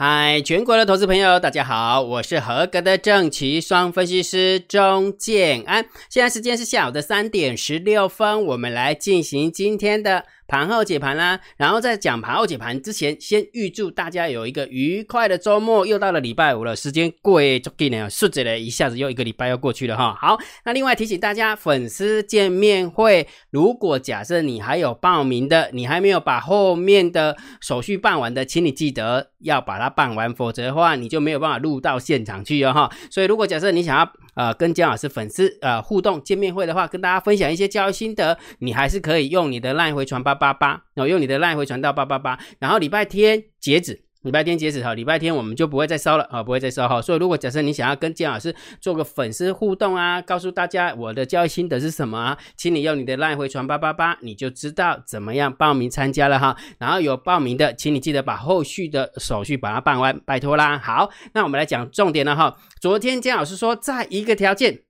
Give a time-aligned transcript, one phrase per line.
[0.00, 5.84] 嗨，全国的投资朋友，大家好，我是合格的正奇双分析师钟建安。
[6.08, 10.24] 现在时间是下午的三点十六分，我们来进行今天的。
[10.50, 15.86] 盘后解盘啦，然后在讲盘后解盘之前，先预祝大家有一个愉快的周末。
[15.86, 20.16] 又到了礼拜五了，时间过足紧呢，顺着了一下子又一个礼拜要过去了哈。
[20.18, 32.90] 好，那另外提醒大家，粉丝见面会，如果假设你还有报名的，你还没有把后面的手续办完的，请你记得要把它办完，否则的话你就没有办法录到现场去哦哈。
[33.10, 40.38] 所以如果假设你想要呃跟姜老师粉丝呃互动见面会的话，跟大家分享一些交易心得，你还是可以用你的赖回传八。
[40.38, 47.00] 八八，然后用你的赖回传到八八八，然后礼拜天截止，礼拜天截止哈，礼拜天我们就不会再烧了啊，不会再烧哈。
[47.00, 56.56] 所以如果假设你想要跟建老师做个粉丝互动啊，告诉大家我的交易心得是什么啊，请你用你的赖回传八八八，你就知道怎么样报名参加了哈。
[56.78, 60.78] 然后有报名的，请你记得把后续的手续把它办完，拜托啦。
[60.78, 62.56] 好，那我们来讲重点了哈。
[62.80, 64.80] 昨天建老师说，在一个条件，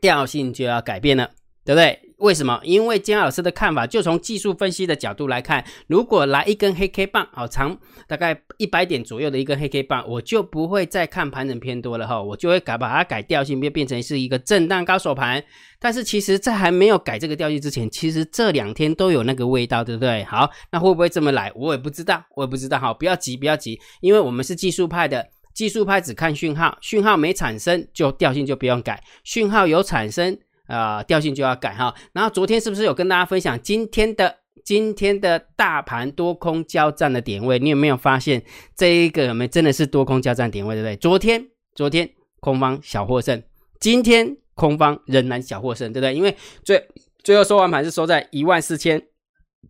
[0.00, 1.30] 调性就要改变了，
[1.64, 2.09] 对不对？
[2.20, 2.60] 为什么？
[2.62, 7.76] 因为姜老师的看法，就从技术分析的角度来看，如果来一根黑 K 棒，好长，
[8.06, 15.42] 大概一百点左右的一根黑 K 棒，我就不会再看盘整偏多了哈，我就会改把它改调性，变变成是一个震荡高手盘。
[15.78, 20.22] 但是其实，在还没有改这个调性之前，其实这两天都有那个味道，对不对？
[20.24, 21.50] 好，那会不会这么来？
[21.54, 22.78] 我也不知道，我也不知道。
[22.78, 30.38] 哈，不要急，不要急，因为我们是技术派的，技术派只看讯号，讯号没产生就调性就不用改，讯号有产生。
[30.70, 31.94] 啊，调性就要改哈。
[32.12, 37.58] 然后昨天是不是有跟大家分享今天的今天的大盘多空交战的点位？
[37.58, 38.42] 你有没有发现
[38.76, 40.96] 这一个有没有真的是多空交战点位，对不对？
[40.96, 41.44] 昨天
[41.74, 42.08] 昨天
[42.40, 43.42] 空方小获胜，
[43.80, 46.14] 今天空方仍然小获胜，对不对？
[46.14, 46.86] 因为最
[47.22, 49.02] 最后收完盘是收在一万四千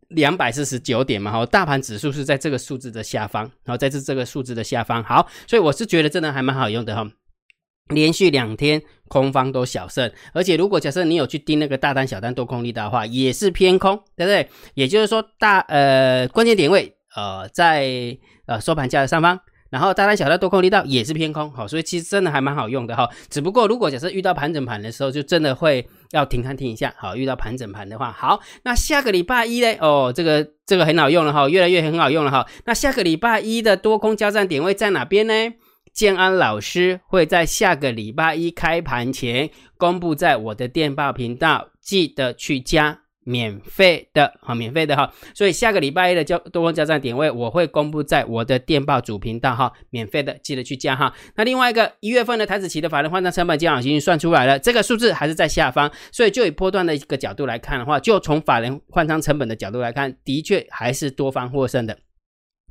[0.08, 5.02] 两百四十九点嘛，哈，大盘指数是在这个数字的下方，然后在这这个数字的下方。
[5.02, 7.08] 好，所以我是觉得真的还蛮好用的哈。
[7.88, 14.48] 连续两天空方都小胜，而且如果假设你有去盯那个大单、小单多空力道的话，也是偏空，对不对？
[14.74, 23.08] 也就是说，大呃关键点位呃在呃收盘价的上方，然后大单、小单多空力道也是偏空，好，所以其实真的还蛮好用的哈。
[23.28, 29.74] 只不过如果假设遇到盘整盘的时候，就真的会要停看停一下，好，遇到盘整盘的话，好，那下个礼拜一呢？
[29.80, 32.46] 哦，这个这个很好用了哈，越来越很好用了哈。
[32.66, 35.34] 那下个礼拜一的多空交战点位在哪边呢？
[35.92, 45.12] 建安老师会在下个礼拜一开盘前公布在我的电报频道，记得去加免费的，好，免费的哈。
[45.34, 51.14] 所以下个礼拜一的交多方交战点位，我会公布在我的电报主频道哈，免费的，记得去加哈。
[51.36, 61.98] 那另外一个一月份的台子期的法人换仓成本，姜老师已经算出来了，这个数字还是在下方，所以就以波段的一个角度来看的话，就从法人换仓成本的角度来看，的确还是多方获胜的。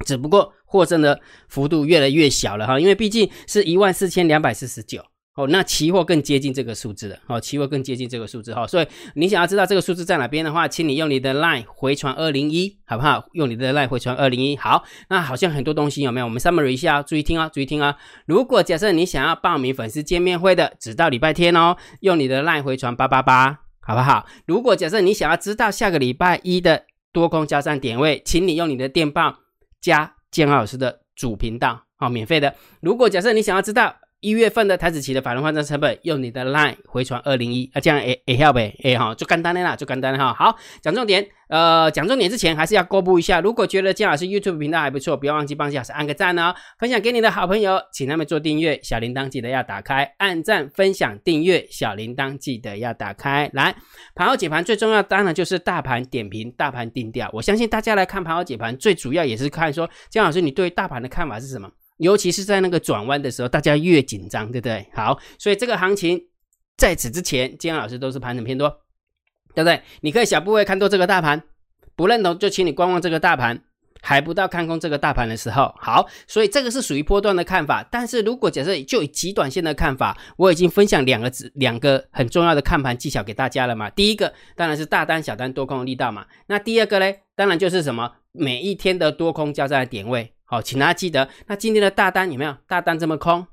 [0.06, 5.04] 只不过获胜的幅度越来越小了哈，因为毕竟是一万四千两百四十九
[5.36, 13.26] 哦，那期货更接近这个数字了哦，期货更接近这个数字哈，所以你想要知道这个数字在哪边的话，请你用你的 line 回传二零一，好不好？
[13.34, 14.58] 用你的 line 回传二零一。
[14.58, 16.26] 好，那好像很多东西有没有？
[16.26, 17.96] 我们 summary 一下，注意听啊，注意听啊。
[18.26, 24.26] 如果假设你想要报名粉丝见面会的，只到礼拜天哦，用你的 line 回传八八八，好不好？
[24.46, 26.84] 如果假设你想要知道下个礼拜一的
[27.14, 29.38] 多空交战点位，请你用你的电报。
[29.82, 32.54] 加建安老师的主频道，好，免费的。
[32.82, 40.34] 如果假设你想要知道一月份的台子期的法人换算成本，用你的 LINE 回传二零一，啊，这样也也好呗，诶哈，就简单的啦，就简单的哈。
[40.34, 41.28] 好，讲重点。
[41.50, 53.50] 呃，讲重点之前还是要公布一下，如果觉得姜老师 YouTube 频道还不错，不要忘记帮姜老师按个赞哦，分享给你的好朋友，请他们做订阅，小铃铛记得要打开，按赞、分享、订阅，小铃铛记得要打开。
[53.54, 53.76] 来，
[54.14, 57.28] 盘后解盘最重要当然就是大盘点评、大盘定调。
[57.34, 64.88] 我相信大家来看盘后解盘，最主要也是看说姜老师你对大盘的看法是什么，尤其是在那个转弯的时候，大家越紧张，对不对？
[64.94, 66.22] 好，所以这个行情
[66.78, 68.72] 在此之前，姜老师都是盘整偏多。
[69.54, 69.82] 对不对？
[70.02, 71.42] 你可以小部位看多这个大盘，
[71.96, 73.62] 不认同就请你观望这个大盘，
[74.02, 75.74] 还不到看空这个大盘的时候。
[75.78, 77.86] 好，所以这个是属于波段的看法。
[77.92, 83.90] 但是如果假设就以极短线的看法，我已经分享两个字，两个很重要的看盘技巧给大家了嘛。
[83.90, 86.26] 第一个当然是大单、小单多空的力道嘛。
[86.48, 90.34] 那第二个嘞，当然就是什么每一天的多空交战的点位。
[90.46, 93.46] 好，请大家记得，那今天的大单有没有大单这么空，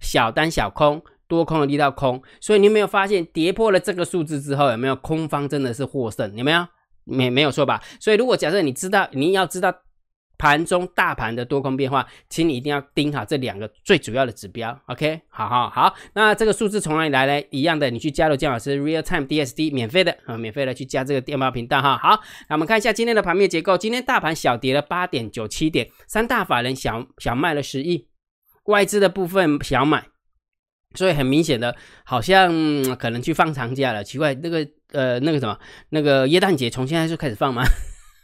[0.00, 1.02] 小单小空？
[1.30, 6.36] 多空的力道空，所以你有没有发现跌破了这个数字之后，有没有空方真的是获胜？
[6.36, 6.66] 有没有？
[7.04, 7.80] 没没有错吧？
[8.00, 9.72] 所以如果假设你知道，你要知道
[10.36, 14.78] 盘中大盘的多空变化，请你一定要盯好这两个最主要的指标。
[14.86, 17.46] OK，好好好，那这个数字从哪里来呢？
[17.50, 21.98] 一样的，你去加入姜老师 Real Time DSD 免费的啊，免费的去加这个电报频道哈。
[21.98, 28.08] 好，那我们看一下今天的盘面结构，今天大盘小跌了八点九七点，三大法人小小卖了十亿，
[28.64, 30.06] 外资的部分小买，
[30.94, 32.52] 所以很明显的，好像
[32.96, 34.02] 可能去放长假了。
[34.02, 35.58] 奇怪，那个呃那个什么
[35.90, 37.62] 那个耶诞节从现在就开始放吗？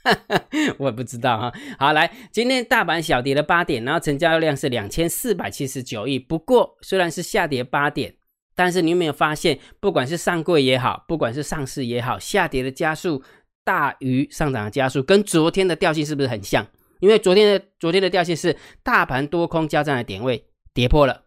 [0.79, 1.53] 我也不知道哈。
[1.79, 6.19] 好，来，今天大盘小跌了八点，然后成交量是两千四百七十九亿。
[6.19, 8.15] 不过虽然是下跌八点，
[8.55, 13.23] 但是你有没有发现，不管是上柜也好，不管是上市也好，下跌的加速
[13.65, 16.67] 大于上涨的加速，跟昨天的调性是不是很像？
[17.01, 21.26] 因为昨天的昨天的调性是大盘多空交战的点位跌破了，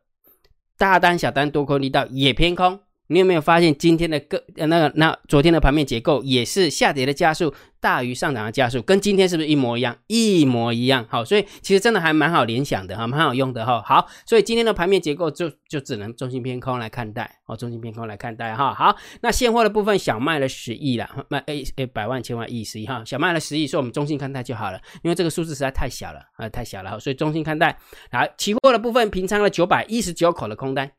[0.79, 2.79] 大单小单多空力道也偏空。
[3.09, 9.97] 你有没有发现今天的个那个那昨天的盘面结构也是下跌的加速大于上涨的加速，跟今天是不是一模一样？
[10.07, 11.05] 一模一样。
[11.09, 13.81] 好，所以其实真的还蛮好联想的哈，蛮好用的哈。
[13.83, 18.73] 好，所以今天的盘面结构就就只能中性偏空来看待哦，中性偏空来看待哈。
[18.73, 27.75] 好，那现货的部分小卖了十亿了，卖诶诶百万千万亿十亿哈，小卖了十亿，所以我们中性看待就好了，因为这个数字实在太小了啊，太小了哈，所以中性看待。
[28.11, 30.91] 好，期货的部分平仓了九百一十九口的空单。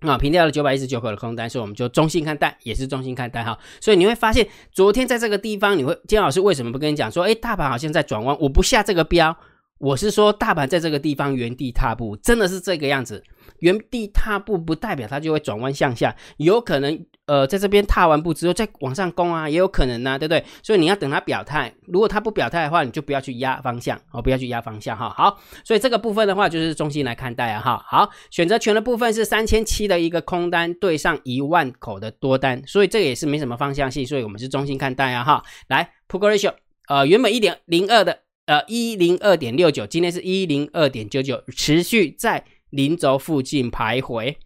[0.00, 3.58] 啊，平掉了九百一十九口的空单，所以我们就中性看待，也是中性看待哈。
[3.80, 9.34] 所以你会发现，昨天在这个地方，你会金老师为什么不跟你讲说，哎，大盘好像在转弯，我不下这个标，
[9.78, 13.22] 我是说大盘在这个地方原地踏步，真的是这个样子。
[13.60, 17.06] 原地踏步不代表它就会转弯向下，有可能。
[17.26, 20.44] 呃，在这边踏完步之后再往上攻啊，也有可能呢，对不对？
[20.62, 25.08] 所以你要等它表态，如果它不表态的话，你就不要去压方向哦，不要去压方向哈。
[25.08, 27.82] 好，所以这个部分的话就是中心来看待啊哈。
[27.88, 35.42] 好，选择权的部分是三千七的一个空单对上一万口的多单，所以这也是没什么方向性，所以我们是中心看待啊哈。
[35.68, 36.52] 来，Put Ratio，
[36.88, 44.36] 呃，原本一点零二的，呃，一零二点六九，今天是一零二点九九，持续在零轴附近徘徊。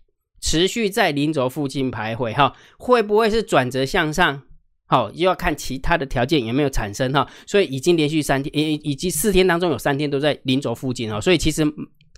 [0.40, 4.40] 持续在零轴附近徘徊，哈，会不会是转折向上？
[4.86, 7.28] 好，又要看其他的条件有没有产生，哈。
[7.44, 11.20] 所以已经连续三天，以以及四天当中有三天都在零轴附近，哦。
[11.20, 11.64] 所以其实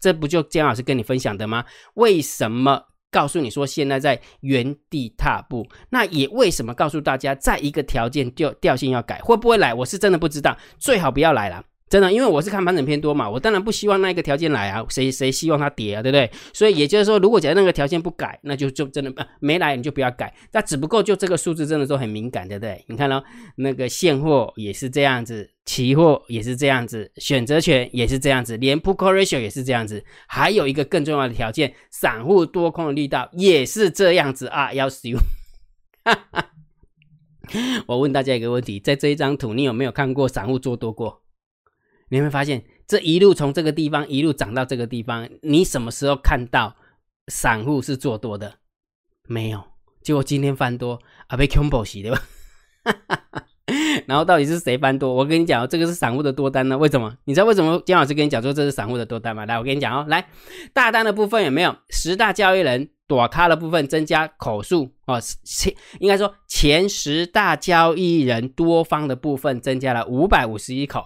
[0.00, 1.64] 这不就姜老师跟你分享的吗？
[1.94, 5.66] 为什么告诉你说现在在原地踏步？
[5.88, 9.72] 那也为什么告诉大家，在一个条件调调性要改，会不会来？
[9.72, 11.64] 我是真的不知道，最好不要来了。
[11.90, 16.30] 真的，因为我是看盘整偏多嘛，我当然不希望那一个条件来啊，谁谁希望它跌啊，对不对？
[16.54, 20.32] 所以也就是说，如果假如那个条件不改，那就就真的没来，你就不要改。
[20.52, 22.84] 那只不过就这个数字真的都很敏感，对不对？
[22.86, 23.24] 你看咯，
[23.56, 30.04] 那个现货也是这样子，期货也是这样子，选择权也是这样子，连 put call ratio 也是这样子。
[30.28, 35.08] 还有一个更重要的条件，散户多空的力道也是这样子啊，要死！
[37.88, 41.22] 我问大家一个问题，在这一张图，你有没有看过散户做多过？
[42.10, 46.76] 你会发现，这一路从这个地方一路涨到这个地方，你什么时候看到
[47.28, 48.54] 散户是做多的？
[49.26, 49.62] 没有。
[50.02, 50.98] 结果今天翻多
[51.28, 52.22] 啊，被 combo 洗对吧？
[54.06, 55.14] 然后到底是谁翻多？
[55.14, 56.76] 我跟你讲哦，这个是散户的多单呢。
[56.76, 57.16] 为什么？
[57.24, 59.46] 你知道为什么姜老师跟你讲说这是散户的多单吗？
[59.46, 60.26] 来，我跟你讲哦，来，
[60.72, 61.76] 大单的部分有没有？
[61.90, 71.04] 十大交易人躲开的部分增加口数哦，前应该说前十大交易人多方的部分增加了五百五十一口。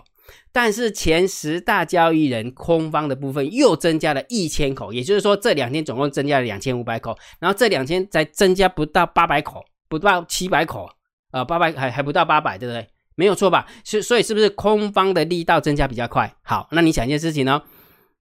[0.55, 10.89] 但是前十大交易人空方的部分又增加了一千口，也就是说这两天总共增加了两千五百口，然后这两天才增加不到八百口，不到七百口，
[11.33, 12.87] 呃，八百还还不到八百，对不对？
[13.17, 13.67] 没有错吧？
[13.83, 16.33] 所所以是不是空方的力道增加比较快？
[16.45, 17.61] 好，那你想一件事情呢？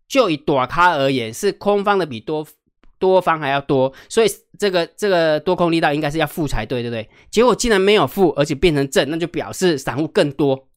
[0.07, 2.47] 就以短咖而言，是空方的比多
[2.97, 7.07] 多方还要多，所以这个这个多空力道应该是要负才对，对不对？
[7.29, 10.67] 结果竟然没有负，而且变成正，那就表示散户更多。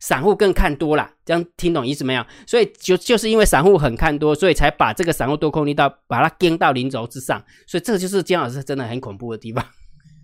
[0.00, 2.24] 散户更看多了，这样听懂意思没有？
[2.46, 7.44] 所以就就是因为散户很看多，所以才把这个散户多空力道把它跟到零轴之上。
[7.66, 9.64] 所以这就是姜老师真的很恐怖的地方。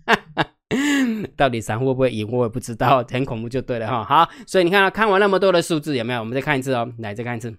[1.35, 4.03] 到底散户会不会赢，我也不知道，很恐怖就对了哈。
[4.03, 6.19] 好，所以你看啊看完那么多的数字有没有？
[6.19, 7.55] 我们再看一次哦，来再看一次。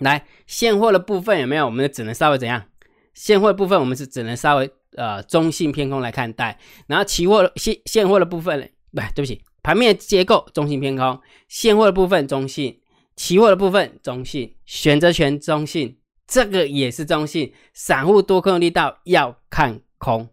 [0.00, 1.66] 来现货的部分有没有？
[1.66, 2.64] 我们只能稍微怎样？
[3.12, 6.58] 现货部分我们是只能稍微呃中性偏空来看待。
[6.86, 9.42] 然后期货现现货的部分，不对不起。
[9.64, 11.18] 盘面结构中性偏空，
[11.48, 12.78] 现货的部分中性，
[13.16, 17.50] 期货的部分中性，选择权中性，这个也是中性。
[17.72, 20.28] 散户多空力道要看空，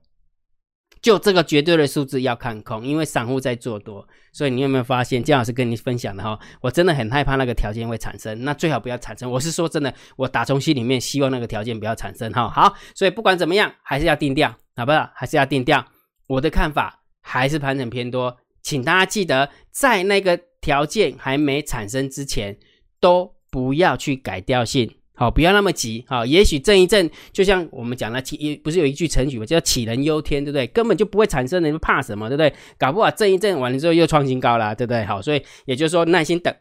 [1.01, 4.05] 就这个绝对的数字要看空，因为散户在做多。
[4.33, 9.31] 所以你有没有发现，姜老师跟你分享的哈，我真的很害怕那个条件会产生，那最好不要产生。
[9.31, 12.49] 我是说真的，我打从心里面希望那个条件不要产生哈。
[12.49, 15.09] 好，所以不管怎么样，还是要定调，好不好？
[15.15, 15.85] 还是要定调。
[16.27, 18.37] 我的看法还是盘整偏多。
[18.61, 22.57] 请大家记得，在那个条件还没产生之前，
[22.99, 24.95] 都不要去改调性。
[25.13, 26.03] 好，不要那么急。
[26.07, 29.45] 好，也许震一震，就像我们讲的起，不是有一句成语吗？
[29.45, 30.65] 叫杞人忧天，对不对？
[30.67, 32.51] 根本就不会产生，你们怕什么，对不对？
[32.79, 35.05] 搞不好震一震完了之后又创新高了，对不对？
[35.05, 36.51] 好，所以也就是说，耐心等，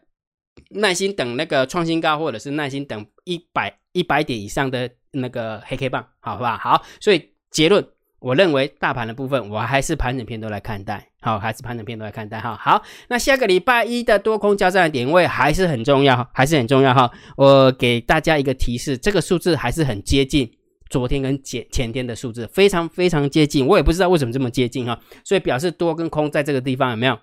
[0.69, 6.57] 耐心等那个创新高，或者是耐心等一百一百点以上的那个黑 K 棒，好吧？
[6.57, 7.83] 好，所以结论。
[8.21, 12.55] 我认为大盘的部分，我还是盘整片都来看待，好，还是盘整片都来看待哈。
[12.55, 17.09] 好，那下个礼拜一的多空交战的点位还是很重要，还是很重要哈。
[17.35, 20.47] 我给大家一个提示，这个数字还是很接近
[20.87, 23.65] 昨天跟前前天的数字，非常非常接近。
[23.65, 27.17] 我也不知道为什么这么接近哈，所以表示多跟空在这个地方有没有，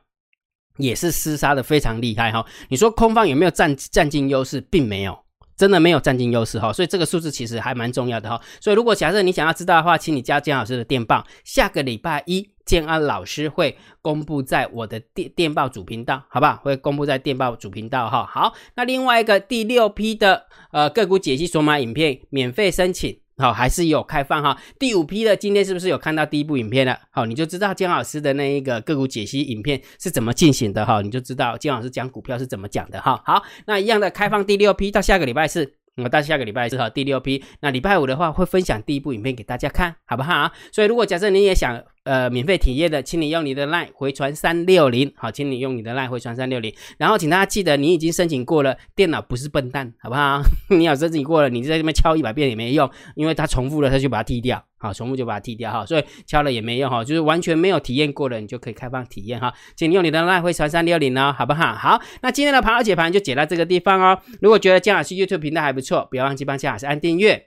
[0.78, 2.44] 也是厮杀的非常厉害哈。
[2.70, 5.16] 你说空方有没有占占尽优势，并没有。
[5.58, 8.40] 真的没有占尽优势哈，所以这个数字其实还蛮重要的哈。
[8.60, 16.56] 所以如果假设你想要知道的话，请你加建老师的电报，下个礼拜一建安老师会公布在我的电电报主频道，好不好？
[16.62, 18.24] 会公布在电报主频道哈。
[18.24, 23.18] 好，那另外一个第六批的呃个股解析索马影片免费申请。
[23.38, 24.58] 好，还是有开放哈。
[24.78, 26.98] 第五批的今天是不是有看到第一部影片了？
[27.10, 33.22] 好，你就知道姜老师的那一个个股解析影片是怎么进行的哈，你就知道姜老师讲股票是怎么讲的哈。
[33.24, 35.74] 好，那一样的开放第六批到下个礼拜四。
[35.96, 40.52] 我到下个礼拜四哈第六批，那礼拜五的话会分享第一部影片给大家看，好不好？
[40.70, 50.40] 所以如果假设你也想呃免费体验的，请你用你的 LINE 回传三六零，好，请你用你的 LINE 回传三六零，然后请大家记得你已经申请过了，电脑不是笨蛋，好不好？
[50.70, 54.64] 你要申请过了，你在这边敲一百遍也没用，因为它重复了，它就把它踢掉。
[54.80, 59.52] 好，重复就把它踢掉哈，所以敲了也没用哈，就是完全没有体验过的，你就可以开放体验哈。
[59.74, 61.74] 请你用你的赖回传三六零哦，好不好？
[61.74, 64.20] 好，那今天的盘后解盘就解到这个地方哦。
[64.40, 67.46] 如果觉得姜老师 YouTube 频道还不错，不要忘记帮姜老师按订阅，